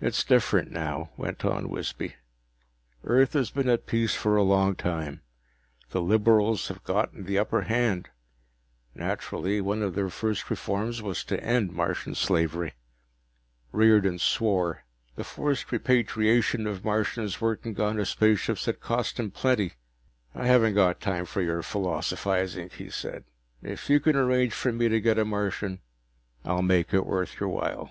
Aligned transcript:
"It's 0.00 0.22
different 0.22 0.70
now," 0.70 1.10
went 1.16 1.44
on 1.44 1.68
Wisby. 1.70 2.14
"Earth 3.02 3.32
has 3.32 3.50
been 3.50 3.68
at 3.68 3.84
peace 3.84 4.14
for 4.14 4.36
a 4.36 4.44
long 4.44 4.76
time. 4.76 5.22
The 5.88 6.00
liberals 6.00 6.68
have 6.68 6.84
gotten 6.84 7.24
the 7.24 7.36
upper 7.36 7.62
hand. 7.62 8.10
Naturally, 8.94 9.60
one 9.60 9.82
of 9.82 9.96
their 9.96 10.08
first 10.08 10.50
reforms 10.50 11.02
was 11.02 11.24
to 11.24 11.42
end 11.42 11.72
Martian 11.72 12.14
slavery." 12.14 12.74
Riordan 13.72 14.20
swore. 14.20 14.84
The 15.16 15.24
forced 15.24 15.72
repatriation 15.72 16.68
of 16.68 16.84
Martians 16.84 17.40
working 17.40 17.80
on 17.80 17.96
his 17.96 18.10
spaceships 18.10 18.66
had 18.66 18.78
cost 18.78 19.18
him 19.18 19.32
plenty. 19.32 19.72
"I 20.32 20.46
haven't 20.46 21.00
time 21.00 21.24
for 21.26 21.42
your 21.42 21.64
philosophizing," 21.64 22.70
he 22.78 22.88
said. 22.88 23.24
"If 23.64 23.90
you 23.90 23.98
can 23.98 24.14
arrange 24.14 24.52
for 24.52 24.70
me 24.70 24.88
to 24.88 25.00
get 25.00 25.18
a 25.18 25.24
Martian, 25.24 25.80
I'll 26.44 26.62
make 26.62 26.94
it 26.94 27.04
worth 27.04 27.40
your 27.40 27.48
while." 27.48 27.90